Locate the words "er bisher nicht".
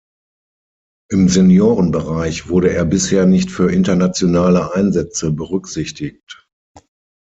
2.73-3.51